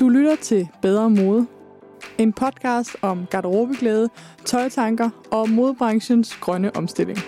[0.00, 1.46] Du lytter til Bedre Mode.
[2.18, 4.08] En podcast om garderobeglæde,
[4.44, 7.18] tøjtanker og modebranchens grønne omstilling.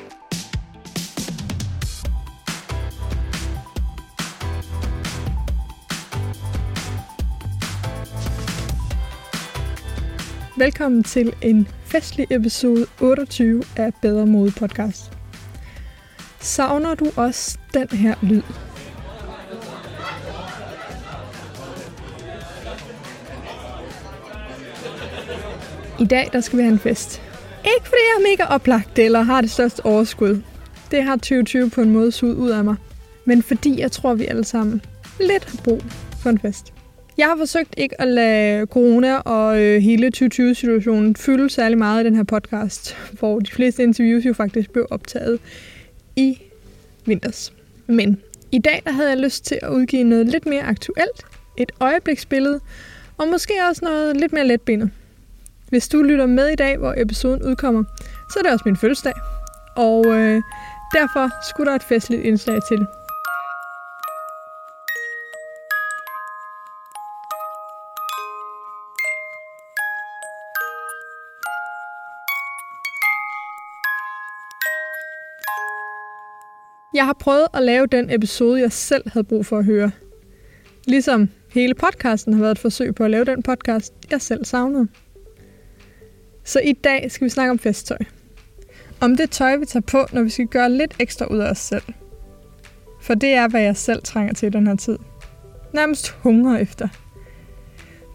[10.56, 15.12] Velkommen til en festlig episode 28 af Bedre Mode podcast.
[16.40, 18.69] Savner du også den her lyd?
[26.00, 27.22] I dag der skal vi have en fest.
[27.64, 30.42] Ikke fordi jeg er mega oplagt eller har det største overskud.
[30.90, 32.76] Det har 2020 på en måde suget ud af mig.
[33.24, 34.82] Men fordi jeg tror, vi alle sammen
[35.20, 35.82] lidt har brug
[36.22, 36.72] for en fest.
[37.18, 42.06] Jeg har forsøgt ikke at lade corona og øh, hele 2020-situationen fylde særlig meget i
[42.06, 45.38] den her podcast, hvor de fleste interviews jo faktisk blev optaget
[46.16, 46.38] i
[47.06, 47.52] vinters.
[47.86, 48.20] Men
[48.52, 51.26] i dag der havde jeg lyst til at udgive noget lidt mere aktuelt,
[51.56, 52.60] et øjebliksbillede,
[53.18, 54.90] og måske også noget lidt mere letbenet.
[55.70, 57.84] Hvis du lytter med i dag, hvor episoden udkommer,
[58.30, 59.12] så er det også min fødselsdag.
[59.76, 60.42] Og øh,
[60.94, 62.86] derfor skulle der et festligt indslag til.
[76.94, 79.90] Jeg har prøvet at lave den episode, jeg selv havde brug for at høre.
[80.86, 84.88] Ligesom hele podcasten har været et forsøg på at lave den podcast, jeg selv savnede.
[86.44, 87.98] Så i dag skal vi snakke om festtøj.
[89.00, 91.58] Om det tøj, vi tager på, når vi skal gøre lidt ekstra ud af os
[91.58, 91.82] selv.
[93.02, 94.98] For det er, hvad jeg selv trænger til i den her tid.
[95.74, 96.88] Nærmest hunger efter.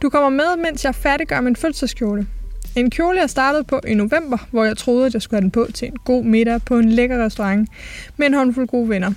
[0.01, 2.27] Du kommer med, mens jeg færdiggør min fødselskjole.
[2.75, 5.51] En kjole, jeg startede på i november, hvor jeg troede, at jeg skulle have den
[5.51, 7.69] på til en god middag på en lækker restaurant
[8.17, 9.11] med en håndfuld gode venner.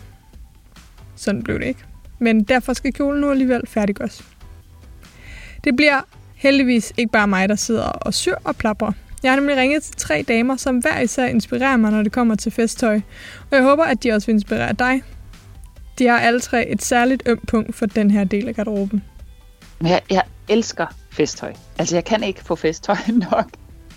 [1.16, 1.80] Sådan blev det ikke.
[2.18, 4.24] Men derfor skal kjolen nu alligevel færdiggøres.
[5.64, 6.00] Det bliver
[6.39, 8.92] heldigvis ikke bare mig, der sidder og syr og plapper.
[9.22, 12.34] Jeg har nemlig ringet til tre damer, som hver især inspirerer mig, når det kommer
[12.34, 13.00] til festtøj.
[13.50, 15.03] Og jeg håber, at de også vil inspirere dig.
[15.98, 19.03] De har alle tre et særligt ømt punkt for den her del af garderoben.
[19.82, 21.53] Jeg, jeg elsker festtøj.
[21.78, 22.97] Altså, jeg kan ikke få festtøj
[23.31, 23.48] nok.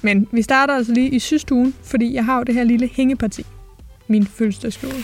[0.02, 2.90] Men vi starter altså lige i sidste ugen, fordi jeg har jo det her lille
[2.94, 3.46] hængeparti.
[4.08, 5.04] Min fødselsdagskjole.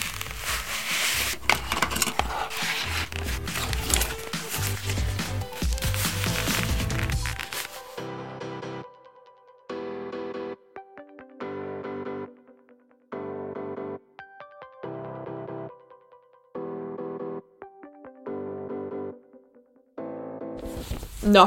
[21.32, 21.46] Nå,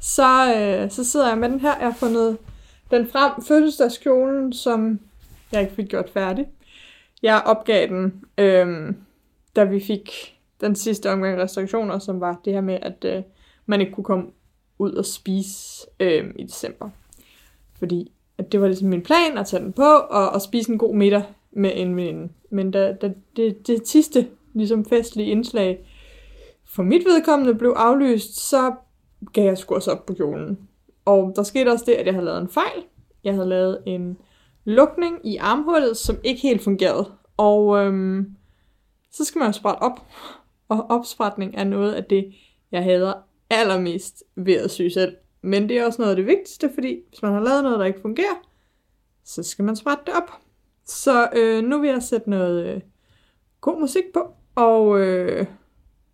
[0.00, 1.78] så, øh, så sidder jeg med den her.
[1.78, 2.38] Jeg har fundet
[2.90, 5.00] den frem, fødselsdagskjolen, som
[5.52, 6.46] jeg ikke fik gjort færdig.
[7.22, 8.94] Jeg opgav den, øh,
[9.56, 13.22] da vi fik den sidste omgang restriktioner, som var det her med, at øh,
[13.66, 14.26] man ikke kunne komme
[14.78, 16.90] ud og spise øh, i december.
[17.78, 20.78] Fordi at det var ligesom min plan at tage den på og, og spise en
[20.78, 22.32] god middag med en veninde.
[22.50, 25.86] Men da, da det, det sidste ligesom festlige indslag
[26.64, 28.72] for mit vedkommende blev aflyst, så
[29.32, 30.68] gav jeg sgu også op på kjolen.
[31.04, 32.84] Og der skete også det, at jeg havde lavet en fejl.
[33.24, 34.18] Jeg havde lavet en
[34.64, 37.12] lukning i armhullet, som ikke helt fungerede.
[37.36, 38.36] Og øhm,
[39.12, 40.00] så skal man jo sprætte op.
[40.68, 42.34] Og opsprætning er noget af det,
[42.72, 43.12] jeg hader
[43.50, 45.16] allermest ved at sy selv.
[45.42, 47.84] Men det er også noget af det vigtigste, fordi hvis man har lavet noget, der
[47.84, 48.34] ikke fungerer,
[49.24, 50.30] så skal man sprætte det op.
[50.84, 52.80] Så øh, nu vil jeg sætte noget øh,
[53.60, 55.46] god musik på, og øh,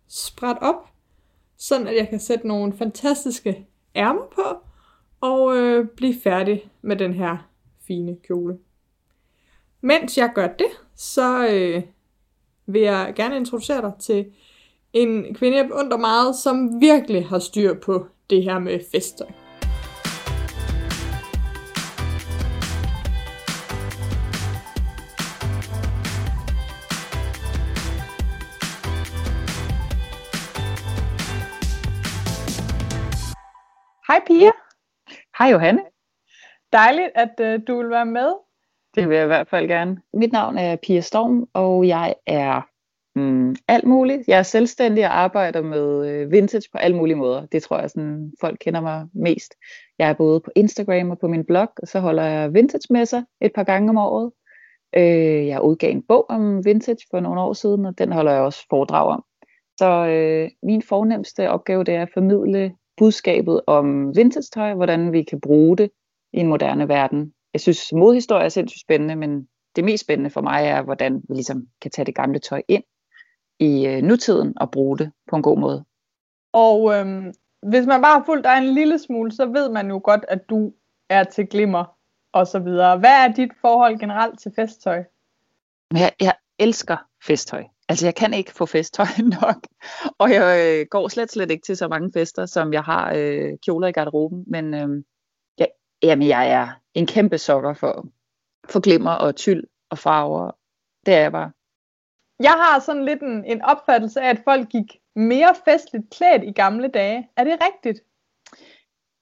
[0.07, 0.89] sprætte op
[1.57, 4.57] sådan at jeg kan sætte nogle fantastiske ærmer på,
[5.21, 7.37] og øh, blive færdig med den her
[7.87, 8.57] fine kjole.
[9.81, 11.83] Mens jeg gør det, så øh,
[12.65, 14.25] vil jeg gerne introducere dig til
[14.93, 19.46] en kvinde, jeg beundrer meget, som virkelig har styr på det her med festtøj.
[34.27, 34.51] Pia.
[35.37, 35.81] Hej Johanne.
[36.73, 38.31] Dejligt, at øh, du vil være med.
[38.95, 39.97] Det vil jeg i hvert fald gerne.
[40.13, 42.61] Mit navn er Pia Storm, og jeg er
[43.15, 44.23] mm, alt muligt.
[44.27, 47.45] Jeg er selvstændig og arbejder med øh, vintage på alle mulige måder.
[47.45, 49.55] Det tror jeg, sådan, folk kender mig mest.
[49.99, 53.51] Jeg er både på Instagram og på min blog, og så holder jeg vintage-messer et
[53.55, 54.31] par gange om året.
[54.95, 58.41] Øh, jeg udgav en bog om vintage for nogle år siden, og den holder jeg
[58.41, 59.23] også foredrag om.
[59.77, 65.41] Så øh, min fornemmeste opgave det er at formidle budskabet om vintage-tøj, hvordan vi kan
[65.41, 65.91] bruge det
[66.33, 67.33] i en moderne verden.
[67.53, 71.33] Jeg synes, modhistorie er sindssygt spændende, men det mest spændende for mig er, hvordan vi
[71.33, 72.83] ligesom kan tage det gamle tøj ind
[73.59, 75.85] i øh, nutiden og bruge det på en god måde.
[76.53, 77.33] Og øhm,
[77.69, 80.49] hvis man bare har fulgt dig en lille smule, så ved man jo godt, at
[80.49, 80.73] du
[81.09, 81.85] er til glimmer
[82.33, 82.97] og så videre.
[82.97, 85.03] Hvad er dit forhold generelt til festtøj?
[85.93, 86.97] Jeg, jeg elsker
[87.27, 87.63] festtøj.
[87.89, 89.05] Altså, jeg kan ikke få festtøj
[89.41, 89.67] nok,
[90.17, 93.53] og jeg øh, går slet, slet ikke til så mange fester, som jeg har øh,
[93.65, 95.03] kjoler i garderoben, men øh,
[95.57, 95.67] jeg,
[96.03, 98.07] jamen, jeg er en kæmpe sokker for,
[98.69, 100.51] for glimmer og tyld og farver.
[101.05, 101.51] Det er jeg bare.
[102.39, 106.51] Jeg har sådan lidt en, en opfattelse af, at folk gik mere festligt klædt i
[106.51, 107.29] gamle dage.
[107.37, 108.03] Er det rigtigt?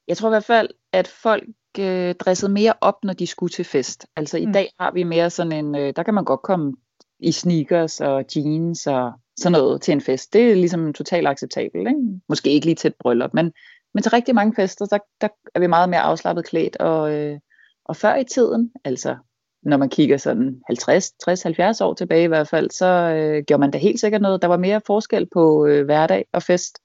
[0.07, 3.65] Jeg tror i hvert fald, at folk øh, dressede mere op, når de skulle til
[3.65, 4.05] fest.
[4.15, 4.53] Altså i mm.
[4.53, 6.75] dag har vi mere sådan en, øh, der kan man godt komme
[7.25, 10.33] i sneakers og jeans og sådan noget til en fest.
[10.33, 11.87] Det er ligesom totalt acceptabelt.
[11.87, 12.21] Ikke?
[12.29, 13.53] Måske ikke lige til et bryllup, men,
[13.93, 16.77] men til rigtig mange fester, der, der er vi meget mere afslappet klædt.
[16.77, 17.39] Og, øh,
[17.85, 19.15] og før i tiden, altså
[19.63, 23.61] når man kigger sådan 50, 60, 70 år tilbage i hvert fald, så øh, gjorde
[23.61, 24.41] man da helt sikkert noget.
[24.41, 26.79] Der var mere forskel på øh, hverdag og fest.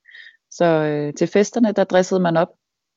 [0.51, 2.49] Så øh, til festerne, der dressede man op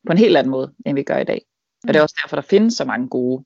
[0.07, 1.43] på en helt anden måde, end vi gør i dag.
[1.45, 1.89] Mm.
[1.89, 3.45] Og det er også derfor, der findes så mange gode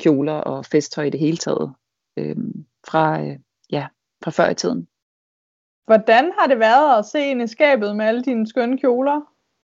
[0.00, 1.72] kjoler og festtøj i det hele taget
[2.16, 2.36] øh,
[2.88, 3.38] fra, øh,
[3.70, 3.86] ja,
[4.24, 4.88] fra før i tiden.
[5.84, 9.20] Hvordan har det været at se ind i skabet med alle dine skønne kjoler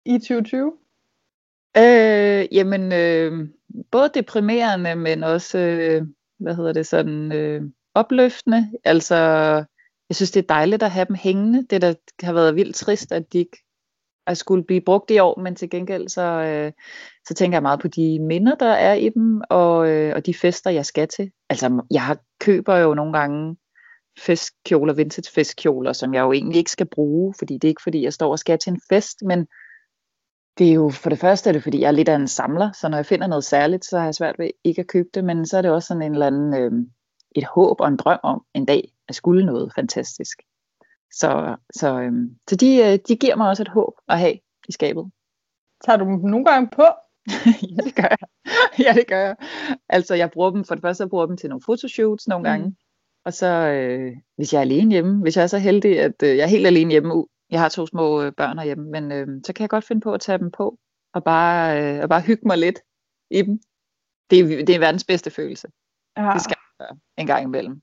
[0.04, 0.72] i 2020?
[1.76, 3.48] Øh, jamen, øh,
[3.90, 6.02] både deprimerende, men også, øh,
[6.38, 7.62] hvad hedder det, sådan øh,
[7.94, 8.70] opløftende.
[8.84, 9.16] Altså,
[10.08, 11.66] jeg synes, det er dejligt at have dem hængende.
[11.70, 13.64] Det, der har været vildt trist, at de ikke
[14.26, 16.72] at skulle blive brugt i år, men til gengæld så, øh,
[17.28, 20.34] så tænker jeg meget på de minder, der er i dem, og, øh, og de
[20.34, 21.30] fester, jeg skal til.
[21.48, 23.56] Altså, jeg har, køber jo nogle gange
[24.18, 28.02] festkjoler, vintage festkjoler, som jeg jo egentlig ikke skal bruge, fordi det er ikke fordi,
[28.02, 29.46] jeg står og skal til en fest, men
[30.58, 32.72] det er jo for det første er det, fordi jeg er lidt af en samler,
[32.72, 35.24] så når jeg finder noget særligt, så har jeg svært ved ikke at købe det,
[35.24, 36.72] men så er det også sådan en eller anden, øh,
[37.36, 40.42] et håb og en drøm om en dag at skulle noget fantastisk.
[41.12, 42.12] Så, så, øh,
[42.48, 45.10] så de, øh, de giver mig også et håb at have i skabet.
[45.84, 46.82] Tager du dem nogle gange på?
[47.76, 48.28] ja, det gør jeg.
[48.86, 49.36] ja, det gør jeg.
[49.88, 52.66] Altså, jeg bruger dem, for det første, jeg bruger dem til nogle fotoshoots nogle gange.
[52.66, 52.76] Mm.
[53.24, 56.36] Og så, øh, hvis jeg er alene hjemme, hvis jeg er så heldig, at øh,
[56.36, 59.52] jeg er helt alene hjemme, jeg har to små øh, børn hjemme, men øh, så
[59.52, 60.78] kan jeg godt finde på at tage dem på,
[61.14, 62.78] og bare, øh, og bare hygge mig lidt
[63.30, 63.60] i dem.
[64.30, 65.68] Det er, det er verdens bedste følelse.
[66.16, 66.30] Ja.
[66.34, 67.82] Det skal gøre en gang imellem.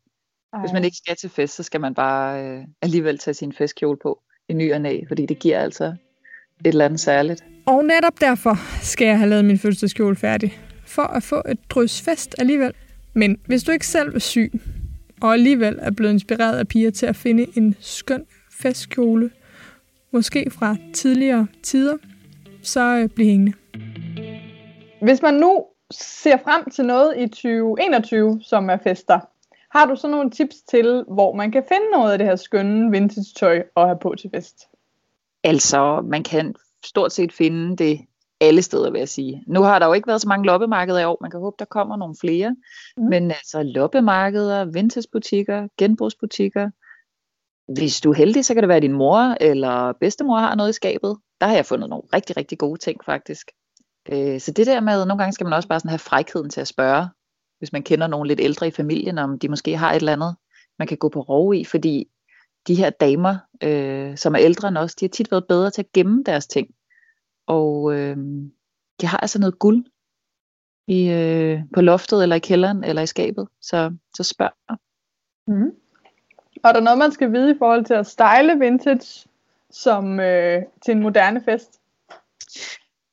[0.54, 0.60] Ej.
[0.60, 3.98] Hvis man ikke skal til fest, så skal man bare øh, alligevel tage sin festkjole
[4.04, 7.44] på i ny og næ, fordi det giver altså et eller andet særligt.
[7.66, 12.02] Og netop derfor skal jeg have lavet min fødselsdagskjole færdig, for at få et drøs
[12.02, 12.74] fest alligevel.
[13.14, 14.52] Men hvis du ikke selv er syg,
[15.22, 19.32] og alligevel er blevet inspireret af piger til at finde en skøn festkjole,
[20.12, 21.98] måske fra tidligere tider,
[22.62, 23.54] så øh, bliv hængende.
[25.02, 29.20] Hvis man nu ser frem til noget i 2021, som er fester,
[29.72, 32.92] har du så nogle tips til, hvor man kan finde noget af det her skønne
[32.92, 34.68] vintage tøj at have på til fest?
[35.44, 36.56] Altså, man kan
[36.86, 38.00] stort set finde det
[38.42, 39.44] alle steder, vil jeg sige.
[39.48, 41.18] Nu har der jo ikke været så mange loppemarkeder i år.
[41.22, 42.56] Man kan håbe, der kommer nogle flere.
[42.98, 43.04] Mm.
[43.04, 46.69] Men altså loppemarkeder, vintagebutikker, genbrugsbutikker.
[47.74, 50.69] Hvis du er heldig, så kan det være, at din mor eller bedstemor har noget
[50.69, 51.18] i skabet.
[51.42, 53.52] Der har jeg fundet nogle rigtig, rigtig gode ting faktisk.
[54.10, 56.62] Øh, så det der med, nogle gange skal man også bare sådan have frækheden til
[56.62, 57.08] at spørge,
[57.59, 60.36] hvis man kender nogle lidt ældre i familien, om de måske har et eller andet,
[60.80, 62.07] man kan gå på rov i, fordi
[62.68, 65.81] de her damer, øh, som er ældre end os, de har tit været bedre til
[65.81, 66.68] at gemme deres ting.
[67.47, 68.18] Og øh,
[69.02, 69.85] de har altså noget guld
[70.87, 73.47] i, øh, på loftet, eller i kælderen, eller i skabet.
[73.61, 74.78] Så, så spørg.
[75.47, 75.71] Mm.
[76.64, 79.30] Og er der noget, man skal vide i forhold til at style vintage
[79.69, 81.81] som øh, til en moderne fest?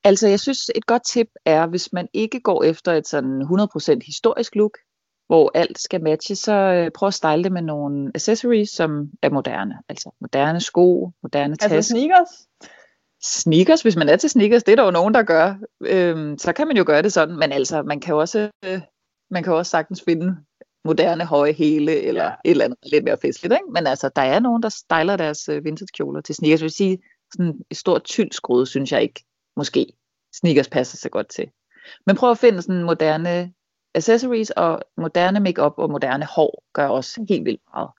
[0.04, 3.98] Altså, jeg synes, et godt tip er, hvis man ikke går efter et sådan 100%
[4.06, 4.78] historisk look,
[5.26, 9.30] hvor alt skal matche, så øh, prøv at style det med nogle accessories, som er
[9.30, 9.74] moderne.
[9.88, 11.76] Altså moderne sko, moderne altså tasker.
[11.76, 12.28] Altså sneakers?
[13.22, 15.54] Sneakers, hvis man er til sneakers, det er der jo nogen, der gør.
[15.80, 18.80] Øhm, så kan man jo gøre det sådan, men altså, man kan også, øh,
[19.30, 20.36] man kan også sagtens finde
[20.84, 22.30] moderne høje hele, eller ja.
[22.44, 23.72] et eller andet lidt mere festligt, ikke?
[23.72, 26.60] Men altså, der er nogen, der styler deres øh, vintage kjoler til sneakers.
[26.60, 26.98] Jeg vil sige,
[27.32, 29.24] sådan et stort tyldskrud, synes jeg ikke,
[29.56, 29.92] måske
[30.32, 31.50] sneakers passer sig godt til.
[32.06, 33.52] Men prøv at finde sådan moderne
[33.94, 37.90] accessories og moderne makeup og moderne hår gør også helt vildt meget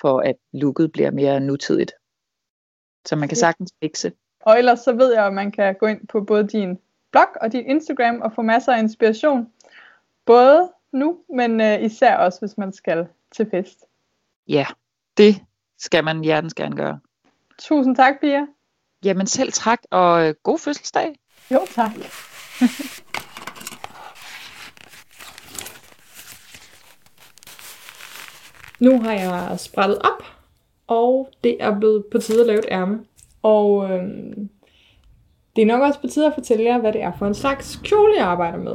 [0.00, 1.92] for at looket bliver mere nutidigt.
[3.06, 4.12] Så man kan sagtens fixe.
[4.40, 6.78] Og ellers så ved jeg, at man kan gå ind på både din
[7.10, 9.52] blog og din Instagram og få masser af inspiration.
[10.24, 13.84] Både nu, men uh, især også, hvis man skal til fest.
[14.48, 14.66] Ja,
[15.16, 15.34] det
[15.78, 17.00] skal man hjertens gerne gøre.
[17.58, 18.46] Tusind tak, Pia.
[19.04, 21.14] Jamen selv tak, og øh, god fødselsdag.
[21.50, 21.90] Jo, tak.
[28.80, 30.24] nu har jeg sprættet op,
[30.86, 33.04] og det er blevet på tide at lave et ærme.
[33.42, 34.48] Og øhm,
[35.56, 37.80] Det er nok også på tide at fortælle jer, hvad det er for en slags
[37.84, 38.72] kjole, jeg arbejder med.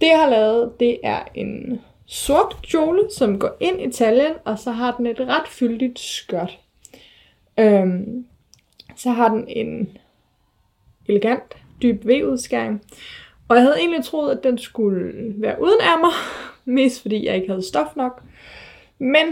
[0.00, 4.58] Det, jeg har lavet, det er en sort kjole, som går ind i taljen, og
[4.58, 6.58] så har den et ret fyldigt skørt.
[7.58, 8.26] Øhm,
[8.96, 9.98] så har den en
[11.08, 12.82] elegant, dyb V-udskæring.
[13.48, 16.12] Og jeg havde egentlig troet, at den skulle være uden ærmer,
[16.64, 18.22] mest fordi jeg ikke havde stof nok.
[18.98, 19.26] Men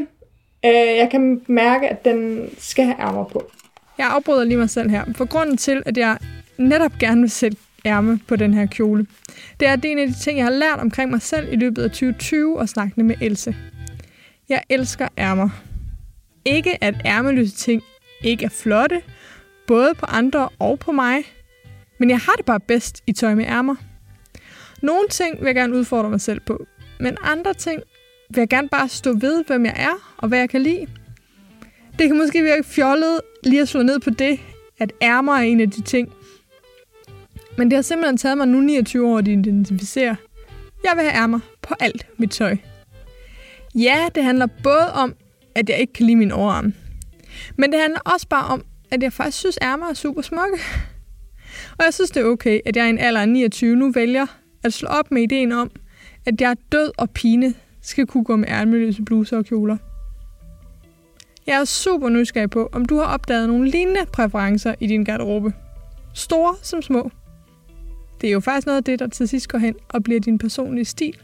[0.64, 3.50] øh, jeg kan mærke, at den skal have ærmer på.
[3.98, 6.18] Jeg afbryder lige mig selv her, for grunden til, at jeg
[6.58, 7.56] netop gerne vil sætte
[7.86, 9.06] ærme på den her kjole,
[9.60, 11.52] det er, at det er en af de ting, jeg har lært omkring mig selv
[11.52, 13.56] i løbet af 2020 og snakkende med Else.
[14.48, 15.48] Jeg elsker ærmer.
[16.44, 17.82] Ikke at ærmeløse ting
[18.24, 19.02] ikke er flotte,
[19.66, 21.22] både på andre og på mig,
[21.98, 23.74] men jeg har det bare bedst i tøj med ærmer.
[24.82, 26.66] Nogle ting vil jeg gerne udfordre mig selv på,
[27.00, 27.82] men andre ting
[28.30, 30.86] vil jeg gerne bare stå ved, hvem jeg er og hvad jeg kan lide.
[31.98, 34.40] Det kan måske virke fjollet lige at slå ned på det,
[34.78, 36.12] at ærmer er en af de ting.
[37.58, 40.16] Men det har simpelthen taget mig nu 29 år at identificere.
[40.84, 42.56] Jeg vil have ærmer på alt mit tøj.
[43.74, 45.14] Ja, det handler både om,
[45.54, 46.74] at jeg ikke kan lide min overarm.
[47.56, 50.58] Men det handler også bare om, at jeg faktisk synes, ærmer er super smukke.
[51.78, 54.26] Og jeg synes, det er okay, at jeg i en alder af 29 nu vælger
[54.64, 55.70] at slå op med ideen om,
[56.26, 59.76] at jeg er død og pine skal kunne gå med ærmeløse bluser og kjoler.
[61.46, 65.52] Jeg er super nysgerrig på, om du har opdaget nogle lignende præferencer i din garderobe.
[66.14, 67.10] Store som små.
[68.20, 70.38] Det er jo faktisk noget af det, der til sidst går hen og bliver din
[70.38, 71.16] personlige stil.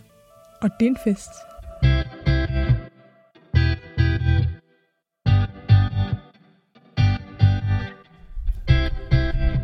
[0.63, 1.31] Og din fest.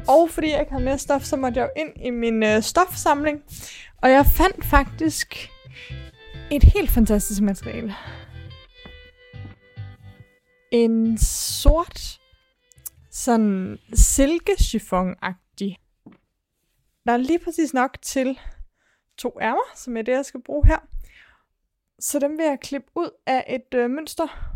[0.08, 2.62] Og fordi jeg ikke havde mere stof, så måtte jeg jo ind i min øh,
[2.62, 3.42] stofsamling.
[4.02, 5.50] Og jeg fandt faktisk
[6.50, 7.94] et helt fantastisk materiale.
[10.70, 12.20] En sort,
[13.10, 15.76] sådan silkechiffon-agtig.
[17.06, 18.38] Der er lige præcis nok til
[19.18, 20.78] to ærmer, som er det, jeg skal bruge her.
[22.00, 24.55] Så dem vil jeg klippe ud af et øh, mønster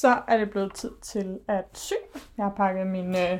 [0.00, 1.92] så er det blevet tid til at sy.
[2.36, 3.38] Jeg har pakket min øh,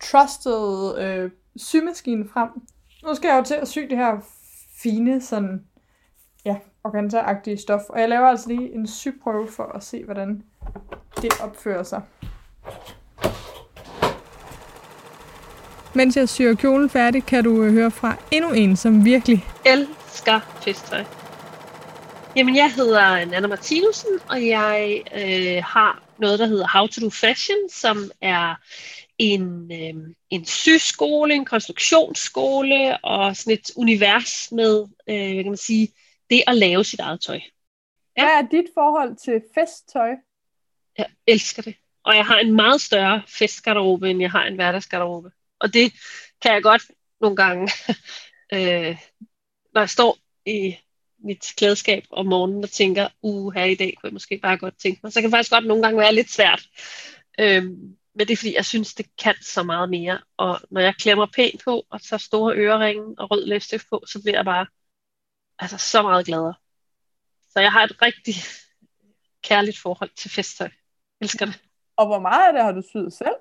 [0.00, 2.48] trusted øh, symaskine frem.
[3.02, 4.16] Nu skal jeg jo til at sy det her
[4.82, 5.64] fine, sådan,
[6.44, 7.80] ja, organza-agtige stof.
[7.88, 10.42] Og jeg laver altså lige en syprøve for at se, hvordan
[11.22, 12.02] det opfører sig.
[15.94, 20.40] Mens jeg syr kjolen færdig, kan du øh, høre fra endnu en, som virkelig elsker
[20.64, 21.04] festtøj.
[22.36, 27.10] Jamen, jeg hedder Nana Martinussen, og jeg øh, har noget, der hedder How to do
[27.10, 28.54] Fashion, som er
[29.18, 35.56] en, øh, en syskole, en konstruktionsskole og sådan et univers med, øh, hvad kan man
[35.56, 35.88] sige,
[36.30, 37.40] det at lave sit eget tøj.
[38.16, 38.24] Ja.
[38.24, 40.10] Hvad er dit forhold til festtøj?
[40.98, 41.76] Jeg elsker det.
[42.04, 45.30] Og jeg har en meget større festgarderobe, end jeg har en hverdagsgarderobe.
[45.60, 45.92] Og det
[46.42, 46.82] kan jeg godt
[47.20, 47.72] nogle gange,
[48.54, 48.96] øh,
[49.74, 50.76] når jeg står i
[51.26, 54.78] mit klædeskab om morgenen og tænker, uh, her i dag kunne jeg måske bare godt
[54.78, 55.12] tænke mig.
[55.12, 56.62] Så kan det faktisk godt nogle gange være lidt svært.
[57.40, 60.18] Øhm, men det er fordi, jeg synes, det kan så meget mere.
[60.36, 64.22] Og når jeg klemmer pænt på, og tager store øreringe og rød læbstift på, så
[64.22, 64.66] bliver jeg bare
[65.58, 66.54] altså, så meget gladere.
[67.50, 68.34] Så jeg har et rigtig
[69.42, 70.68] kærligt forhold til festtøj.
[71.20, 71.60] Jeg elsker det.
[71.96, 73.36] Og hvor meget af det har du syet selv?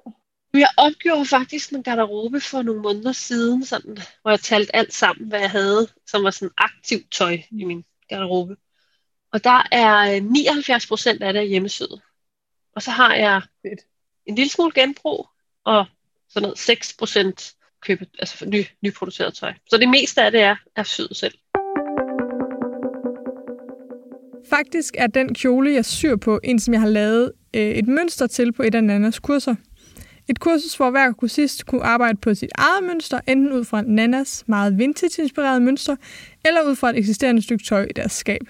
[0.58, 5.28] Jeg opgjorde faktisk en garderobe for nogle måneder siden, sådan, hvor jeg talte alt sammen,
[5.28, 8.56] hvad jeg havde, som var sådan aktivt tøj i min garderobe.
[9.32, 12.02] Og der er 79 procent af det hjemmesyet.
[12.76, 13.82] Og så har jeg Fedt.
[14.26, 15.28] en lille smule genbrug,
[15.64, 15.86] og
[16.30, 19.54] sådan noget 6 procent købet, altså ny, nyproduceret tøj.
[19.70, 21.34] Så det meste af det er, er syet selv.
[24.50, 28.28] Faktisk er den kjole, jeg syr på, en som jeg har lavet øh, et mønster
[28.28, 29.56] til på et af Nannas kurser.
[30.30, 34.44] Et kursus, hvor hver kursist kunne arbejde på sit eget mønster, enten ud fra Nannas
[34.48, 35.96] meget vintage-inspirerede mønster,
[36.46, 38.42] eller ud fra et eksisterende stykke tøj i deres skab.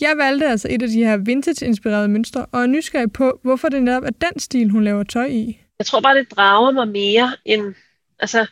[0.00, 3.82] Jeg valgte altså et af de her vintage-inspirerede mønstre, og er nysgerrig på, hvorfor det
[3.82, 5.58] netop er den stil, hun laver tøj i.
[5.78, 7.74] Jeg tror bare, det drager mig mere end...
[8.20, 8.46] Altså,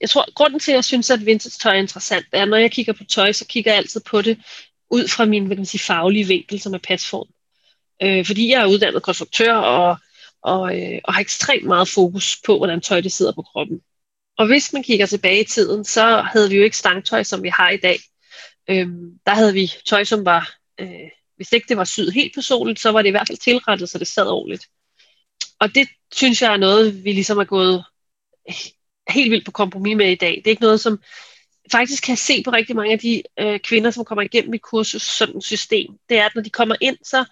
[0.00, 2.56] jeg tror, grunden til, at jeg synes, at vintage tøj er interessant, er, at når
[2.56, 4.38] jeg kigger på tøj, så kigger jeg altid på det
[4.90, 7.26] ud fra min hvad kan man sige, faglige vinkel, som er pasform.
[8.02, 9.96] Øh, fordi jeg er uddannet konstruktør, og
[10.44, 13.80] og, øh, og har ekstremt meget fokus på, hvordan tøj det sidder på kroppen.
[14.38, 17.48] Og hvis man kigger tilbage i tiden, så havde vi jo ikke stangtøj, som vi
[17.48, 17.98] har i dag.
[18.70, 22.80] Øhm, der havde vi tøj, som var, øh, hvis ikke det var syet helt personligt,
[22.80, 24.68] så var det i hvert fald tilrettet, så det sad ordentligt.
[25.60, 27.84] Og det synes jeg er noget, vi ligesom er gået
[28.48, 28.54] øh,
[29.08, 30.34] helt vildt på kompromis med i dag.
[30.36, 31.02] Det er ikke noget, som
[31.72, 34.58] faktisk kan jeg se på rigtig mange af de øh, kvinder, som kommer igennem i
[34.58, 37.24] kursus sådan et system, det er, at når de kommer ind, så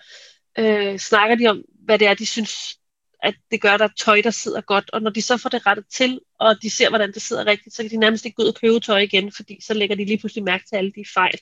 [0.58, 2.78] øh, snakker de om, hvad det er, de synes,
[3.22, 4.90] at det gør, der tøj, der sidder godt.
[4.90, 7.74] Og når de så får det rettet til, og de ser, hvordan det sidder rigtigt,
[7.74, 10.04] så kan de nærmest ikke gå ud og købe tøj igen, fordi så lægger de
[10.04, 11.38] lige pludselig mærke til alle de fejl.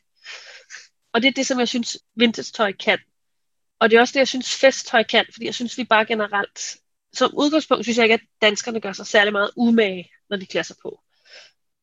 [1.13, 2.99] Og det er det, som jeg synes, vintage-tøj kan.
[3.79, 6.77] Og det er også det, jeg synes, festtøj kan, fordi jeg synes, vi bare generelt,
[7.13, 10.65] som udgangspunkt synes jeg ikke, at danskerne gør sig særlig meget umage, når de klæder
[10.65, 11.01] sig på.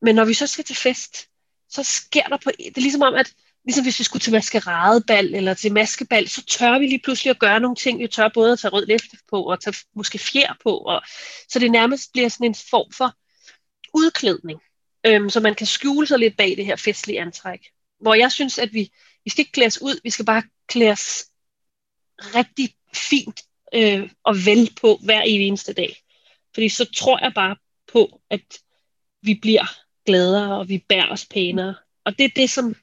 [0.01, 1.27] Men når vi så skal til fest,
[1.69, 3.33] så sker der på, det er ligesom om, at
[3.67, 7.39] ligesom hvis vi skulle til maskeradebal eller til maskebal, så tør vi lige pludselig at
[7.39, 7.99] gøre nogle ting.
[7.99, 10.77] Vi tør både at tage rød læfte på og tage måske fjer på.
[10.77, 11.01] Og,
[11.49, 13.13] så det nærmest bliver sådan en form for
[13.93, 14.59] udklædning,
[15.05, 17.59] øhm, så man kan skjule sig lidt bag det her festlige antræk.
[18.01, 18.91] Hvor jeg synes, at vi,
[19.23, 21.25] vi skal ikke klædes ud, vi skal bare klædes
[22.19, 23.41] rigtig fint
[23.73, 25.97] øh, og vel på hver eneste dag.
[26.53, 27.55] Fordi så tror jeg bare
[27.91, 28.59] på, at
[29.21, 29.65] vi bliver
[30.05, 31.75] gladere, og vi bærer os pænere.
[32.05, 32.75] Og det er det, som,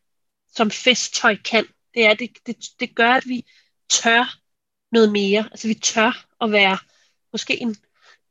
[0.56, 1.66] som festtøj kan.
[1.94, 3.46] Det, er, det, det, det gør, at vi
[3.88, 4.38] tør
[4.92, 5.48] noget mere.
[5.50, 6.78] Altså vi tør at være
[7.32, 7.76] måske en,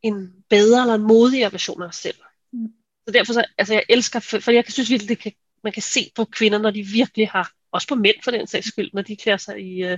[0.02, 2.18] en bedre eller en modigere version af os selv.
[2.54, 2.68] Mm.
[3.08, 5.32] Så derfor så, altså jeg elsker, for, jeg synes virkelig, det kan,
[5.64, 8.68] man kan se på kvinder, når de virkelig har, også på mænd for den sags
[8.68, 9.98] skyld, når de klæder sig i, uh,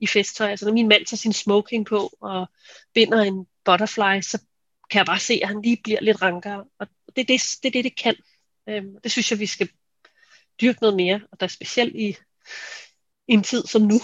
[0.00, 0.50] i festtøj.
[0.50, 2.48] Altså når min mand tager sin smoking på og
[2.94, 4.38] binder en butterfly, så
[4.90, 6.64] kan jeg bare se, at han lige bliver lidt rankere.
[6.78, 8.16] Og det er det, det, det, det kan.
[8.68, 9.68] Øhm, det synes jeg, vi skal
[10.60, 12.16] dyrke noget mere, og der er specielt i,
[13.28, 13.94] i en tid som nu.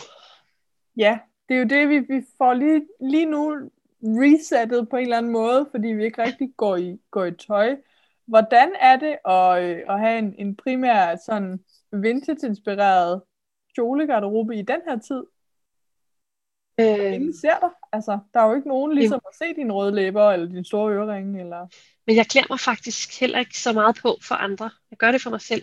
[0.96, 1.18] Ja,
[1.48, 3.70] det er jo det, vi, vi får lige, lige nu
[4.02, 7.76] resettet på en eller anden måde, fordi vi ikke rigtig går i, går i tøj.
[8.26, 13.22] Hvordan er det at, øh, at have en, en primær sådan vintage-inspireret
[13.74, 15.22] kjolegarderobe i den her tid?
[16.80, 17.70] Øh, Ingen ser dig.
[17.92, 20.92] Altså, der er jo ikke nogen ligesom at se dine røde læber, eller dine store
[20.92, 21.40] øreringe.
[21.40, 21.66] Eller...
[22.06, 24.70] Men jeg klæder mig faktisk heller ikke så meget på for andre.
[24.90, 25.62] Jeg gør det for mig selv.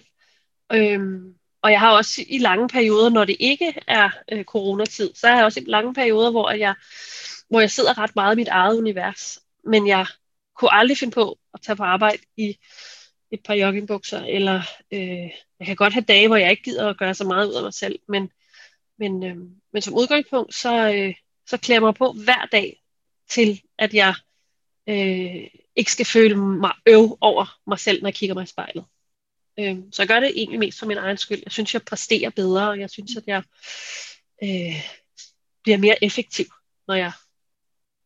[0.73, 5.27] Øhm, og jeg har også i lange perioder, når det ikke er øh, coronatid, så
[5.27, 6.75] har jeg også i lange perioder, hvor jeg,
[7.49, 9.39] hvor jeg sidder ret meget i mit eget univers.
[9.63, 10.05] Men jeg
[10.55, 12.57] kunne aldrig finde på at tage på arbejde i
[13.31, 14.61] et par joggingbukser, eller
[14.93, 15.29] øh,
[15.59, 17.63] jeg kan godt have dage, hvor jeg ikke gider at gøre så meget ud af
[17.63, 18.31] mig selv, men
[19.01, 19.37] men, øh,
[19.73, 21.13] men som udgangspunkt, så, øh,
[21.47, 22.83] så klæder jeg mig på hver dag
[23.29, 24.13] til, at jeg
[24.87, 28.85] øh, ikke skal føle mig øv over mig selv, når jeg kigger mig i spejlet.
[29.59, 31.41] Øh, så jeg gør det egentlig mest for min egen skyld.
[31.45, 33.43] Jeg synes, jeg præsterer bedre, og jeg synes, at jeg
[34.43, 34.75] øh,
[35.63, 36.45] bliver mere effektiv,
[36.87, 37.11] når jeg...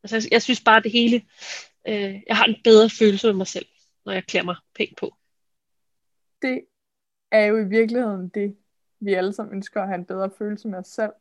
[0.03, 1.21] Altså, jeg, jeg synes bare, at det hele...
[1.88, 3.65] Øh, jeg har en bedre følelse med mig selv,
[4.05, 5.15] når jeg klæder mig pænt på.
[6.41, 6.62] Det
[7.31, 8.58] er jo i virkeligheden det,
[8.99, 11.12] vi alle sammen ønsker at have en bedre følelse med os selv.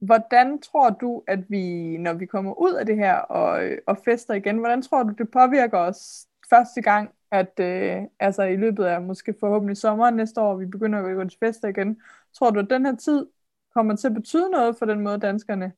[0.00, 3.98] Hvordan tror du, at vi, når vi kommer ud af det her og, øh, og
[4.04, 8.84] fester igen, hvordan tror du, det påvirker os første gang, at øh, altså i løbet
[8.84, 12.00] af måske forhåbentlig sommeren næste år, vi begynder at gå til fester igen.
[12.38, 13.26] Tror du, at den her tid
[13.74, 15.72] kommer til at betyde noget for den måde, danskerne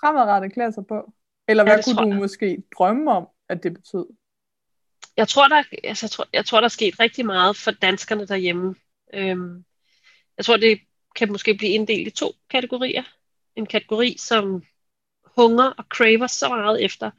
[0.00, 1.12] fremadrettet klæder sig på?
[1.48, 2.18] Eller hvad ja, kunne du jeg.
[2.18, 4.06] måske drømme om, at det betød?
[5.16, 8.26] Jeg tror, der, altså, jeg, tror, jeg tror, der er sket rigtig meget for danskerne
[8.26, 8.74] derhjemme.
[9.14, 9.64] Øhm,
[10.36, 10.80] jeg tror, det
[11.16, 13.02] kan måske blive inddelt i to kategorier.
[13.56, 14.62] En kategori, som
[15.36, 17.10] hunger og craver så meget efter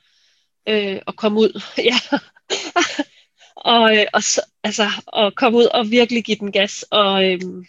[0.67, 1.61] øh, at komme ud.
[1.89, 2.17] ja
[3.65, 6.85] og, øh, og, så, altså, og komme ud og virkelig give den gas.
[6.91, 7.65] Og, øhm,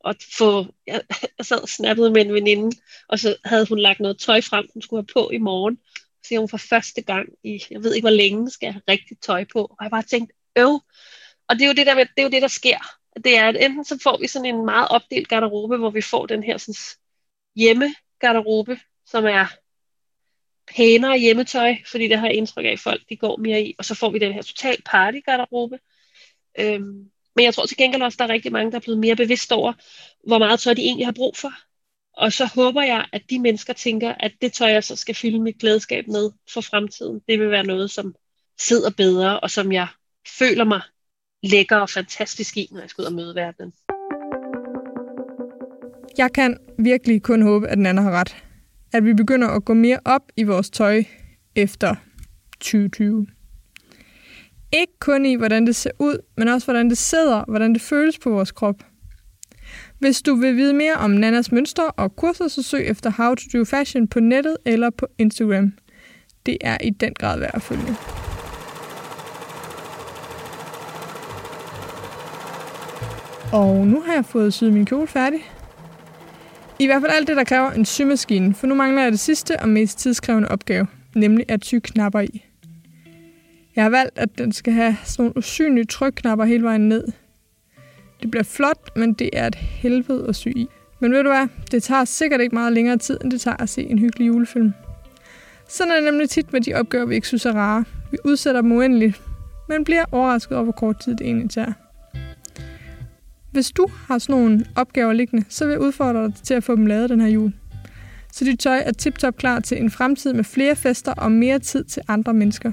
[0.00, 1.02] og få, jeg,
[1.38, 2.76] jeg sad og snappede med en veninde,
[3.08, 5.78] og så havde hun lagt noget tøj frem, hun skulle have på i morgen.
[5.96, 8.82] Så siger hun for første gang i, jeg ved ikke hvor længe, skal jeg have
[8.88, 9.62] rigtigt tøj på.
[9.62, 10.80] Og jeg bare tænkte, øv.
[11.48, 12.78] Og det er jo det der, det er jo det, der sker
[13.24, 16.26] det er, at enten så får vi sådan en meget opdelt garderobe, hvor vi får
[16.26, 16.74] den her sådan,
[17.56, 19.46] hjemme garderobe, som er
[20.74, 23.74] pænere hjemmetøj, fordi det har jeg indtryk af, at folk de går mere i.
[23.78, 25.78] Og så får vi den her total party garderobe.
[26.58, 29.00] Øhm, men jeg tror til gengæld også, at der er rigtig mange, der er blevet
[29.00, 29.72] mere bevidst over,
[30.26, 31.52] hvor meget tøj de egentlig har brug for.
[32.16, 35.40] Og så håber jeg, at de mennesker tænker, at det tøj, jeg så skal fylde
[35.40, 38.14] mit glædeskab med for fremtiden, det vil være noget, som
[38.58, 39.88] sidder bedre, og som jeg
[40.38, 40.80] føler mig
[41.42, 43.72] lækker og fantastisk i, når jeg skal ud og møde verden.
[46.18, 48.45] Jeg kan virkelig kun håbe, at den anden har ret.
[48.96, 51.02] At vi begynder at gå mere op i vores tøj
[51.56, 51.94] efter
[52.60, 53.26] 2020.
[54.72, 58.18] Ikke kun i, hvordan det ser ud, men også hvordan det sidder, hvordan det føles
[58.18, 58.74] på vores krop.
[59.98, 63.58] Hvis du vil vide mere om Nannas mønstre og kurser, så søg efter How to
[63.58, 65.72] Do Fashion på nettet eller på Instagram.
[66.46, 67.96] Det er i den grad værd at følge.
[73.52, 75.40] Og nu har jeg fået syet min kjole færdig.
[76.78, 79.60] I hvert fald alt det, der kræver en symaskine, for nu mangler jeg det sidste
[79.60, 82.44] og mest tidskrævende opgave, nemlig at sy knapper i.
[83.76, 87.04] Jeg har valgt, at den skal have sådan nogle usynlige trykknapper hele vejen ned.
[88.22, 90.66] Det bliver flot, men det er et helvede at sy i.
[91.00, 91.48] Men ved du hvad?
[91.70, 94.72] Det tager sikkert ikke meget længere tid, end det tager at se en hyggelig julefilm.
[95.68, 97.84] Sådan er det nemlig tit med de opgaver, vi ikke synes er rare.
[98.10, 99.22] Vi udsætter dem uendeligt,
[99.68, 101.72] men bliver overrasket over, hvor kort tid det egentlig tager.
[103.56, 106.76] Hvis du har sådan nogle opgaver liggende, så vil jeg udfordre dig til at få
[106.76, 107.52] dem lavet den her jul.
[108.32, 111.84] Så dit tøj er tip-top klar til en fremtid med flere fester og mere tid
[111.84, 112.72] til andre mennesker.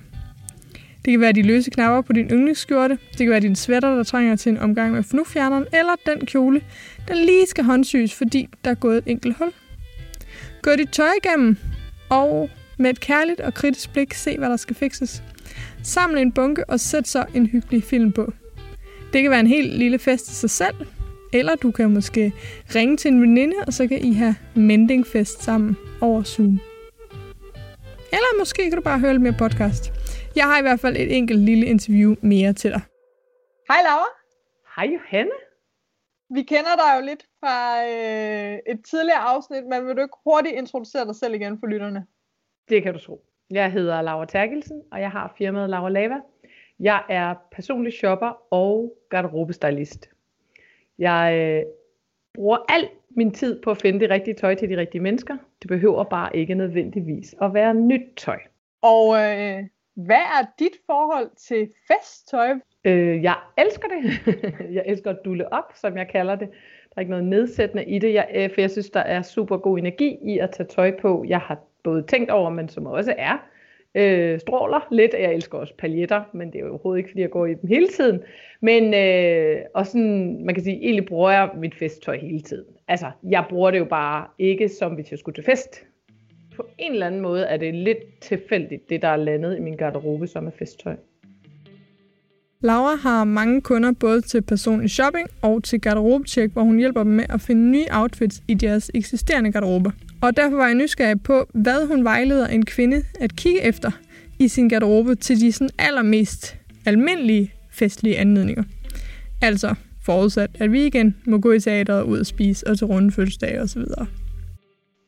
[1.06, 4.04] Det kan være de løse knapper på din yndlingsskjorte, det kan være din sweater, der
[4.04, 6.62] trænger til en omgang med fnufjerneren, eller den kjole,
[7.08, 9.52] der lige skal håndsyes, fordi der er gået et enkelt hul.
[10.62, 11.58] Gå dit tøj igennem,
[12.10, 15.24] og med et kærligt og kritisk blik se, hvad der skal fikses.
[15.84, 18.34] Samle en bunke og sæt så en hyggelig film på.
[19.13, 20.76] Det kan være en helt lille fest i sig selv,
[21.34, 22.34] eller du kan måske
[22.76, 26.60] ringe til en veninde, og så kan I have mendingfest sammen over Zoom.
[28.15, 29.93] Eller måske kan du bare høre lidt mere podcast.
[30.36, 32.82] Jeg har i hvert fald et enkelt lille interview mere til dig.
[33.69, 34.10] Hej Laura.
[34.76, 35.38] Hej Johanne.
[36.36, 40.56] Vi kender dig jo lidt fra øh, et tidligere afsnit, men vil du ikke hurtigt
[40.56, 42.06] introducere dig selv igen for lytterne?
[42.69, 43.26] Det kan du tro.
[43.49, 46.15] Jeg hedder Laura Terkelsen, og jeg har firmaet Laura Lava.
[46.84, 50.10] Jeg er personlig shopper og garderobestylist.
[51.00, 51.63] Jeg øh,
[52.34, 55.38] bruger al min tid på at finde det rigtige tøj til de rigtige mennesker.
[55.62, 58.39] Det behøver bare ikke nødvendigvis at være nyt tøj.
[58.82, 59.63] Og øh,
[59.96, 62.54] hvad er dit forhold til festtøj?
[62.84, 64.36] Øh, jeg elsker det.
[64.76, 66.50] jeg elsker at dulle op, som jeg kalder det.
[66.50, 69.58] Der er ikke noget nedsættende i det, jeg, øh, for jeg synes, der er super
[69.58, 71.26] god energi i at tage tøj på.
[71.28, 73.38] Jeg har både tænkt over, men som også er
[73.95, 75.13] øh, stråler lidt.
[75.13, 77.69] Jeg elsker også paljetter, men det er jo overhovedet ikke, fordi jeg går i dem
[77.69, 78.21] hele tiden.
[78.62, 82.65] Men øh, og sådan, man kan sige, egentlig bruger jeg mit festtøj hele tiden.
[82.88, 85.86] Altså, jeg bruger det jo bare ikke, som hvis jeg skulle til fest.
[86.56, 89.77] På en eller anden måde er det lidt tilfældigt, det der er landet i min
[89.77, 90.95] garderobe, som er festtøj.
[92.62, 97.12] Laura har mange kunder både til personlig shopping og til garderobetjek, hvor hun hjælper dem
[97.12, 99.91] med at finde nye outfits i deres eksisterende garderobe.
[100.23, 103.91] Og derfor var jeg nysgerrig på, hvad hun vejleder en kvinde at kigge efter
[104.39, 108.63] i sin garderobe til de sådan allermest almindelige festlige anledninger.
[109.41, 113.12] Altså forudsat, at vi igen må gå i teateret, ud og spise og til runde
[113.12, 113.81] fødselsdage osv.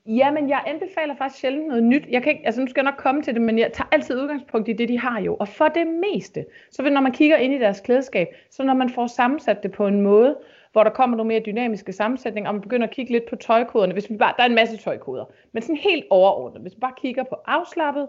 [0.07, 2.03] Ja, men jeg anbefaler faktisk sjældent noget nyt.
[2.09, 4.21] Jeg kan ikke, altså nu skal jeg nok komme til det, men jeg tager altid
[4.21, 5.35] udgangspunkt i det, de har jo.
[5.35, 8.73] Og for det meste, så vil, når man kigger ind i deres klædeskab, så når
[8.73, 10.35] man får sammensat det på en måde,
[10.75, 13.93] hvor der kommer nogle mere dynamiske sammensætninger, og man begynder at kigge lidt på tøjkoderne,
[13.93, 16.93] hvis vi bare, der er en masse tøjkoder, men sådan helt overordnet, hvis vi bare
[16.97, 18.07] kigger på afslappet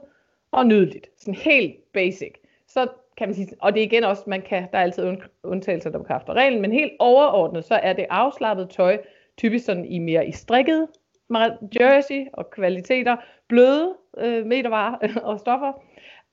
[0.50, 2.32] og nydeligt, sådan helt basic,
[2.68, 5.90] så kan man sige, og det er igen også, man kan, der er altid undtagelser,
[5.90, 8.98] der bekræfter reglen, men helt overordnet, så er det afslappet tøj,
[9.36, 10.88] typisk sådan i mere i strikket
[11.80, 13.16] jersey og kvaliteter,
[13.48, 14.96] bløde øh, metervarer
[15.30, 15.72] og stoffer,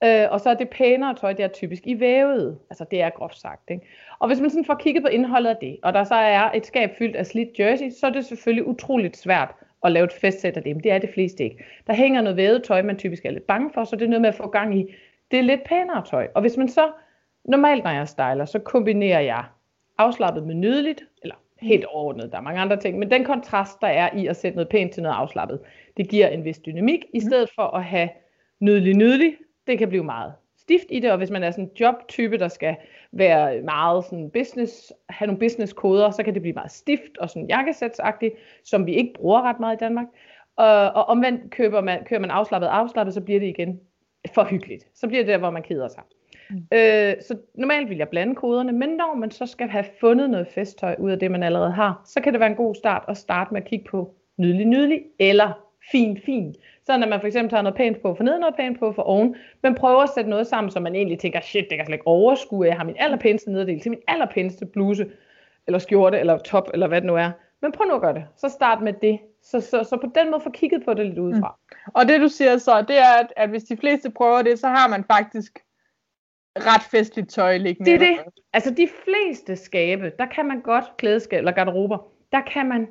[0.04, 3.10] øh, og så er det pænere tøj, det er typisk i vævet, altså det er
[3.10, 3.88] groft sagt, ikke?
[4.20, 6.66] Og hvis man sådan får kigget på indholdet af det, og der så er et
[6.66, 10.58] skab fyldt af slidt jersey, så er det selvfølgelig utroligt svært at lave et festsæt
[10.58, 11.66] af det, men det er det fleste ikke.
[11.88, 14.22] Der hænger noget vævet tøj, man typisk er lidt bange for, så det er noget
[14.22, 14.96] med at få gang i
[15.32, 16.28] det er lidt pænere tøj.
[16.36, 16.92] Og hvis man så,
[17.46, 19.44] normalt når jeg styler, så kombinerer jeg
[19.98, 23.88] afslappet med nydeligt, eller helt overordnet, der er mange andre ting, men den kontrast, der
[23.88, 25.60] er i at sætte noget pænt til noget afslappet,
[25.98, 28.10] det giver en vis dynamik, i stedet for at have
[28.60, 29.36] nydelig nydelig,
[29.68, 32.48] det kan blive meget stift i det, og hvis man er sådan en jobtype, der
[32.48, 32.76] skal
[33.12, 37.30] være meget sådan business, have nogle business koder, så kan det blive meget stift og
[37.30, 40.08] sådan jakkesætsagtigt, som vi ikke bruger ret meget i Danmark.
[40.56, 43.80] Og, og omvendt køber man, kører man afslappet afslappet, så bliver det igen
[44.34, 44.88] for hyggeligt.
[44.94, 46.04] Så bliver det der, hvor man keder sig.
[46.50, 46.58] Mm.
[46.74, 50.48] Øh, så normalt vil jeg blande koderne, men når man så skal have fundet noget
[50.48, 53.18] festtøj ud af det, man allerede har, så kan det være en god start at
[53.18, 56.56] starte med at kigge på nydelig nydelig, eller fin fin.
[56.86, 59.02] Så når man for eksempel tager noget pænt på for neden, noget pænt på for
[59.02, 61.96] oven, men prøver at sætte noget sammen, som man egentlig tænker, shit, det kan slet
[61.96, 65.12] ikke overskue, jeg har min allerpæneste nederdel til min allerpæneste bluse,
[65.68, 67.32] eller skjorte, eller top, eller hvad det nu er.
[67.62, 68.26] Men prøv nu at gøre det.
[68.36, 69.20] Så start med det.
[69.44, 71.56] Så, så, så på den måde få kigget på det lidt udefra.
[71.72, 71.92] Mm.
[71.94, 74.68] Og det du siger så, det er, at, at hvis de fleste prøver det, så
[74.68, 75.60] har man faktisk
[76.56, 77.92] ret festligt tøj liggende.
[77.92, 78.20] Det er det.
[78.54, 81.98] Altså de fleste skabe, der kan man godt klædeskab eller garderober,
[82.32, 82.88] der kan man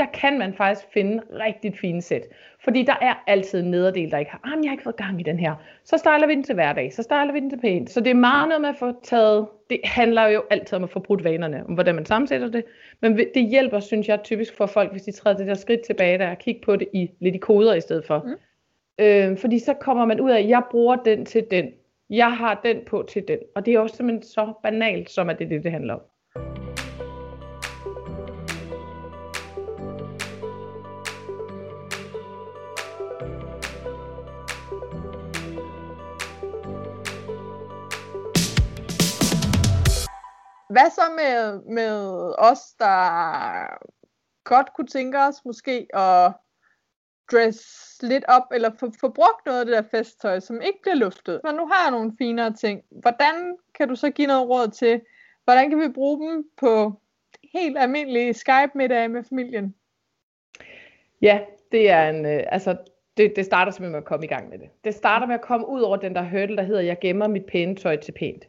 [0.00, 2.22] der kan man faktisk finde rigtig fine sæt.
[2.64, 5.20] Fordi der er altid en nederdel, der ikke har, ah, jeg har ikke fået gang
[5.20, 5.54] i den her.
[5.84, 7.90] Så styler vi den til hverdag, så styler vi den til pænt.
[7.90, 10.90] Så det er meget noget med at få taget, det handler jo altid om at
[10.90, 12.64] få brudt vanerne, om hvordan man sammensætter det.
[13.00, 16.18] Men det hjælper, synes jeg, typisk for folk, hvis de træder det der skridt tilbage,
[16.18, 18.26] der og kigge på det i lidt i koder i stedet for.
[18.26, 19.04] Mm.
[19.04, 21.68] Øh, fordi så kommer man ud af, at jeg bruger den til den.
[22.10, 23.38] Jeg har den på til den.
[23.54, 26.00] Og det er også simpelthen så banalt, som at det er det, det handler om.
[40.70, 41.98] Hvad så med, med
[42.38, 43.88] os, der
[44.44, 46.32] godt kunne tænke os måske at
[47.32, 47.62] dress
[48.02, 51.40] lidt op, eller få, få brugt noget af det der festtøj, som ikke bliver luftet.
[51.44, 52.82] Men nu har jeg nogle finere ting.
[52.90, 55.00] Hvordan kan du så give noget råd til,
[55.44, 57.00] hvordan kan vi bruge dem på
[57.54, 59.74] helt almindelige Skype-middage med familien?
[61.22, 61.40] Ja,
[61.72, 62.76] det er en, øh, altså
[63.16, 64.68] det, det starter simpelthen med at komme i gang med det.
[64.84, 67.46] Det starter med at komme ud over den der hurdle, der hedder, jeg gemmer mit
[67.46, 68.44] pæne tøj til pænt.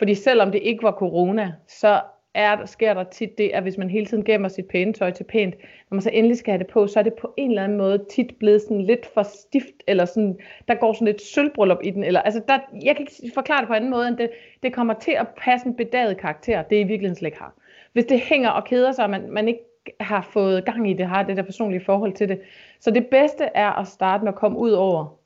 [0.00, 2.00] Fordi selvom det ikke var corona, så
[2.34, 5.24] er, sker der tit det, at hvis man hele tiden gemmer sit pæne tøj til
[5.24, 5.54] pænt,
[5.90, 7.78] når man så endelig skal have det på, så er det på en eller anden
[7.78, 11.90] måde tit blevet sådan lidt for stift, eller sådan, der går sådan lidt sølvbryllup i
[11.90, 14.30] den, eller altså der, jeg kan ikke forklare det på anden måde, end det,
[14.62, 17.54] det kommer til at passe en bedaget karakter, det er i virkeligheden slet ikke har.
[17.92, 19.60] Hvis det hænger og keder sig, og man, man ikke
[20.00, 22.40] har fået gang i det, har det der personlige forhold til det.
[22.80, 25.18] Så det bedste er at starte med at komme ud over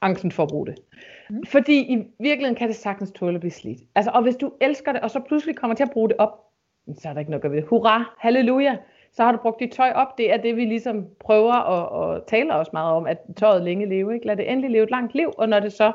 [0.00, 0.74] angsten for at bruge det.
[1.30, 1.44] Mm.
[1.46, 3.80] Fordi i virkeligheden kan det sagtens tåle at blive slidt.
[3.94, 6.46] Altså, og hvis du elsker det, og så pludselig kommer til at bruge det op,
[6.98, 7.68] så er der ikke noget ved det.
[7.68, 8.76] Hurra, halleluja,
[9.12, 10.18] så har du brugt dit tøj op.
[10.18, 13.86] Det er det, vi ligesom prøver at, at tale os meget om, at tøjet længe
[13.86, 14.14] leve.
[14.14, 14.26] Ikke?
[14.26, 15.92] Lad det endelig leve et langt liv, og når det så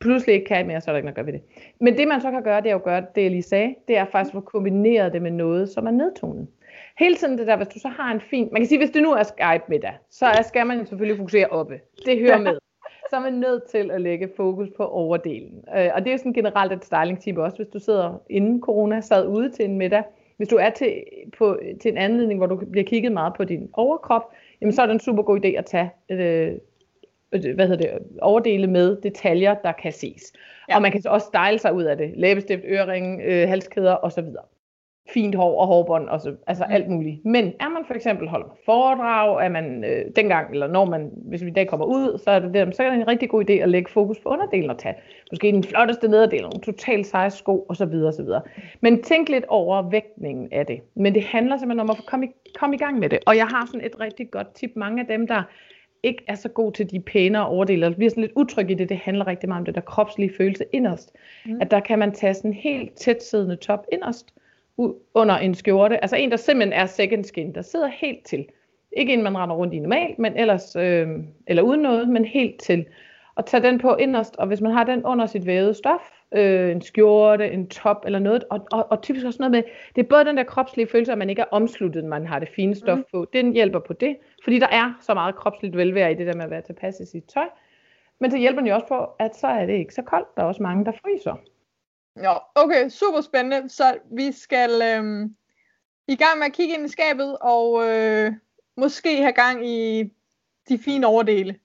[0.00, 1.42] pludselig ikke kan mere, så er der ikke noget ved det.
[1.80, 3.74] Men det man så kan gøre, det er jo at gøre det, jeg lige sagde,
[3.88, 6.46] det er faktisk at kombinere det med noget, som er nedtonet.
[6.98, 9.02] Hele tiden det der, hvis du så har en fin, man kan sige, hvis det
[9.02, 11.80] nu er Skype med dig, så skal man selvfølgelig fokusere oppe.
[12.06, 12.57] Det hører med.
[13.10, 15.64] Så er man nødt til at lægge fokus på overdelen.
[15.76, 18.60] Øh, og det er jo sådan generelt et styling tip også, hvis du sidder inden
[18.60, 20.02] corona, sad ude til en middag.
[20.36, 21.02] Hvis du er til,
[21.38, 24.86] på, til en anledning, hvor du bliver kigget meget på din overkrop, jamen så er
[24.86, 26.52] det en super god idé at tage øh,
[27.30, 27.90] hvad hedder det,
[28.22, 30.32] overdele med detaljer, der kan ses.
[30.68, 30.76] Ja.
[30.76, 32.12] Og man kan så også style sig ud af det.
[32.16, 34.24] Læbestift, øreringe, øh, halskæder osv
[35.14, 36.72] fint hår og hårbånd, og så, altså mm.
[36.72, 37.24] alt muligt.
[37.24, 41.44] Men er man for eksempel holder foredrag, er man øh, dengang, eller når man, hvis
[41.44, 43.50] vi i dag kommer ud, så er det, der, så er det en rigtig god
[43.50, 44.94] idé at lægge fokus på underdelen og tage
[45.32, 48.42] måske den flotteste nederdel, nogle totalt seje sko, og så videre, og så videre.
[48.80, 50.80] Men tænk lidt over vægtningen af det.
[50.94, 53.18] Men det handler simpelthen om at komme i, komme i gang med det.
[53.26, 54.70] Og jeg har sådan et rigtig godt tip.
[54.76, 55.42] Mange af dem, der
[56.02, 58.88] ikke er så god til de pænere overdele, eller bliver sådan lidt utryg i det,
[58.88, 61.16] det handler rigtig meget om det der kropslige følelse inderst.
[61.46, 61.60] Mm.
[61.60, 64.34] At der kan man tage sådan en helt tæt siddende top inderst,
[65.14, 66.02] under en skjorte.
[66.02, 68.46] Altså en, der simpelthen er second skin, der sidder helt til.
[68.96, 71.08] Ikke en, man render rundt i normalt, men ellers, øh,
[71.46, 72.86] eller uden noget, men helt til.
[73.34, 76.00] Og tage den på inderst, og hvis man har den under sit vævede stof,
[76.32, 79.62] øh, en skjorte, en top eller noget, og, og, og typisk også noget med,
[79.96, 82.48] det er både den der kropslige følelse, at man ikke er omsluttet, man har det
[82.56, 83.04] fine stof mm.
[83.12, 86.34] på, den hjælper på det, fordi der er så meget kropsligt velvære i det der
[86.34, 87.48] med at være tilpas i sit tøj,
[88.20, 90.42] men så hjælper den jo også på, at så er det ikke så koldt, der
[90.42, 91.40] er også mange, der fryser.
[92.22, 93.68] Ja, okay, super spændende.
[93.68, 95.36] Så vi skal øhm,
[96.08, 98.32] i gang med at kigge ind i skabet, og øh,
[98.76, 100.04] måske have gang i
[100.68, 101.58] de fine overdele,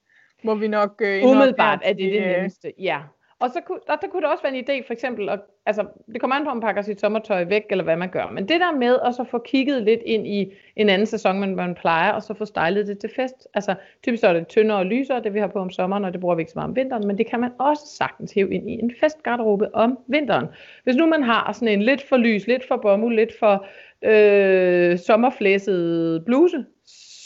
[0.44, 3.02] må vi nok øh, Umiddelbart er det det øh, nemmeste, ja.
[3.44, 5.86] Og så kunne, der, der kunne det også være en idé, for eksempel, at, altså,
[6.14, 8.30] det kommer an på, om man pakker sit sommertøj væk, eller hvad man gør.
[8.32, 11.56] Men det der med at så få kigget lidt ind i en anden sæson, man,
[11.56, 13.48] man plejer, og så få stylet det til fest.
[13.54, 16.14] Altså, typisk så er det tyndere og lysere, det vi har på om sommeren, og
[16.14, 18.54] det bruger vi ikke så meget om vinteren, men det kan man også sagtens hæve
[18.54, 20.48] ind i en festgarderobe om vinteren.
[20.84, 23.66] Hvis nu man har sådan en lidt for lys, lidt for bomuld, lidt for
[24.04, 26.66] øh, sommerflæsset bluse,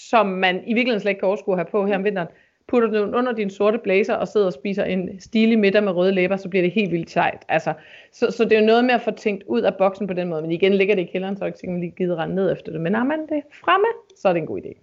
[0.10, 2.28] som man i virkeligheden slet ikke kan overskue at have på her om vinteren,
[2.68, 6.12] putter den under din sorte blazer og sidder og spiser en stilig middag med røde
[6.12, 7.46] læber, så bliver det helt vildt sejt.
[7.48, 7.74] Altså,
[8.12, 10.28] så, så det er jo noget med at få tænkt ud af boksen på den
[10.28, 10.42] måde.
[10.42, 12.82] Men igen, ligger det i kælderen, så er ikke lige givet rende ned efter det.
[12.82, 14.74] Men har man det fremme, så er det en god idé.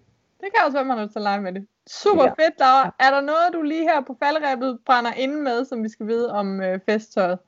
[0.41, 1.67] Det kan også være, man har til lege med det.
[1.87, 2.31] Super ja.
[2.31, 2.95] fedt, Laura.
[3.01, 6.33] Er der noget, du lige her på faldrebet brænder inde med, som vi skal vide
[6.33, 7.39] om øh, festtøjet?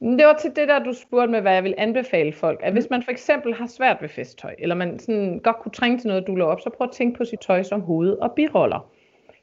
[0.00, 2.60] Det var til det der, du spurgte med, hvad jeg vil anbefale folk.
[2.62, 5.98] At hvis man for eksempel har svært ved festtøj, eller man sådan godt kunne trænge
[5.98, 8.91] til noget, du op, så prøv at tænke på sit tøj som hoved- og biroller.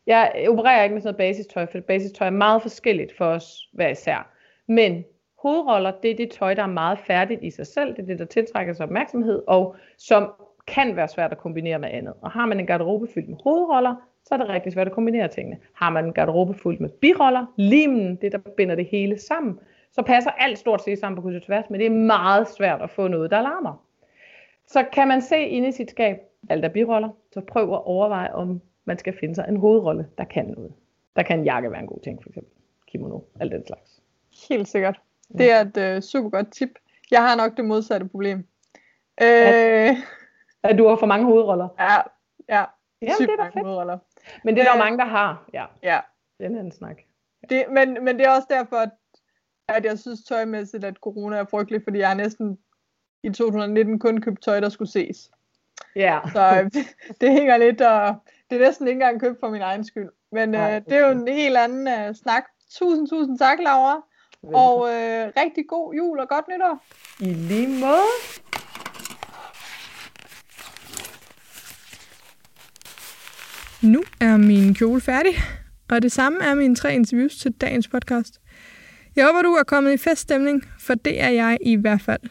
[0.10, 3.88] Jeg opererer ikke med sådan noget basistøj, for basistøj er meget forskelligt for os hver
[3.88, 4.32] især.
[4.68, 5.04] Men
[5.42, 7.96] hovedroller, det er det tøj, der er meget færdigt i sig selv.
[7.96, 10.32] Det er det, der tiltrækker sig opmærksomhed, og som
[10.68, 12.14] kan være svært at kombinere med andet.
[12.22, 13.96] Og har man en garderobe fyldt med hovedroller,
[14.26, 15.58] så er det rigtig svært at kombinere tingene.
[15.74, 19.60] Har man en garderobe fyldt med biroller, limen, det der binder det hele sammen,
[19.92, 22.82] så passer alt stort set sammen på kryds og tværs, men det er meget svært
[22.82, 23.86] at få noget, der larmer.
[24.68, 26.18] Så kan man se inde i sit skab,
[26.50, 30.24] alt er biroller, så prøv at overveje, om man skal finde sig en hovedrolle, der
[30.24, 30.74] kan noget.
[31.16, 32.54] Der kan en jakke være en god ting, for eksempel.
[32.88, 34.02] Kimono, alt den slags.
[34.50, 35.02] Helt sikkert.
[35.38, 36.70] Det er et uh, super godt tip.
[37.12, 38.38] Jeg har nok det modsatte problem.
[39.22, 39.96] Øh, at,
[40.64, 41.68] at du har for mange hovedroller?
[41.80, 41.96] Ja,
[42.56, 42.66] ja.
[43.02, 43.98] Jamen, super det er mange hovedroller.
[44.44, 45.50] Men det er der jo mange, der har.
[45.54, 45.66] Ja.
[45.84, 46.00] ja.
[46.40, 46.98] Den er en snak.
[47.42, 47.56] Ja.
[47.56, 48.86] Det, men, men det er også derfor,
[49.68, 52.58] at jeg synes tøjmæssigt, at corona er frygtelig, fordi jeg har næsten
[53.24, 55.32] i 2019 kun købt tøj, der skulle ses.
[55.96, 56.20] Ja.
[56.34, 56.70] Så
[57.22, 58.16] det hænger lidt, og
[58.50, 60.10] det er næsten ikke engang købt for min egen skyld.
[60.32, 62.44] Men Nej, øh, det er jo en helt anden uh, snak.
[62.72, 64.04] Tusind, tusind tak, Laura.
[64.44, 66.86] Og øh, rigtig god jul og godt nytår.
[67.20, 68.10] I lige måde.
[73.82, 75.34] Nu er min kjole færdig,
[75.92, 78.42] og det samme er mine tre interviews til dagens podcast.
[79.16, 82.22] Jeg håber, du er kommet i feststemning, for det er jeg i hvert fald.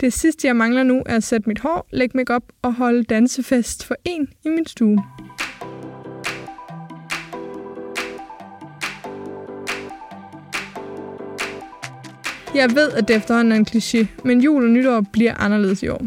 [0.00, 3.02] Det sidste, jeg mangler nu, er at sætte mit hår, lægge mig op og holde
[3.04, 5.04] dansefest for en i min stue.
[12.54, 15.88] Jeg ved, at det efterhånden er en kliché, men jul og nytår bliver anderledes i
[15.88, 16.06] år.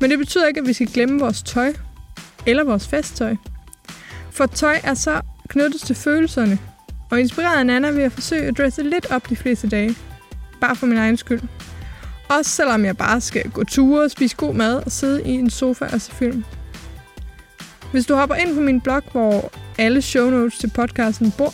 [0.00, 1.72] Men det betyder ikke, at vi skal glemme vores tøj
[2.46, 3.36] eller vores festtøj.
[4.30, 6.58] For tøj er så knyttet til følelserne,
[7.10, 9.94] og inspireret af Nana vil jeg forsøge at dresse lidt op de fleste dage.
[10.60, 11.40] Bare for min egen skyld.
[12.28, 15.84] Også selvom jeg bare skal gå ture, spise god mad og sidde i en sofa
[15.92, 16.44] og se film.
[17.92, 21.52] Hvis du hopper ind på min blog, hvor alle show notes til podcasten bor,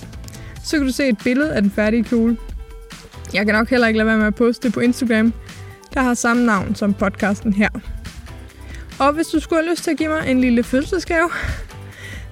[0.64, 2.36] så kan du se et billede af den færdige kjole.
[3.34, 5.32] Jeg kan nok heller ikke lade være med at poste det på Instagram,
[5.94, 7.68] der har samme navn som podcasten her.
[8.98, 11.30] Og hvis du skulle have lyst til at give mig en lille fødselsdagsgave,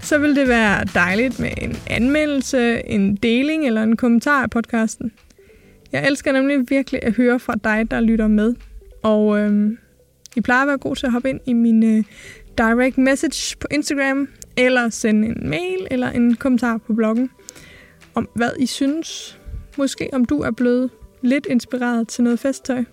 [0.00, 5.12] så vil det være dejligt med en anmeldelse, en deling eller en kommentar af podcasten.
[5.92, 8.54] Jeg elsker nemlig virkelig at høre fra dig, der lytter med.
[9.02, 9.70] Og øh,
[10.36, 12.04] I plejer at være god til at hoppe ind i min øh,
[12.58, 17.30] direct message på Instagram, eller sende en mail eller en kommentar på bloggen
[18.14, 19.40] om, hvad I synes.
[19.76, 20.90] Måske om du er blevet
[21.22, 22.84] lidt inspireret til noget festtøj.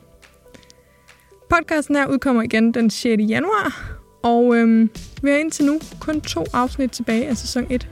[1.49, 3.21] Podcasten her udkommer igen den 6.
[3.29, 4.89] januar, og øhm,
[5.21, 7.89] vi har indtil nu kun to afsnit tilbage af sæson 1.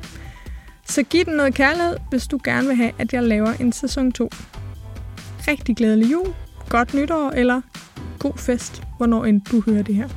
[0.88, 4.12] Så giv den noget kærlighed, hvis du gerne vil have, at jeg laver en sæson
[4.12, 4.30] 2.
[5.48, 6.28] Rigtig glædelig jul,
[6.70, 7.62] godt nytår eller
[8.20, 10.10] god fest, hvornår end du hører det her.